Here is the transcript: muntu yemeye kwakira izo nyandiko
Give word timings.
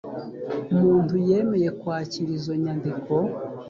muntu 0.79 1.15
yemeye 1.29 1.69
kwakira 1.79 2.29
izo 2.37 2.53
nyandiko 2.63 3.13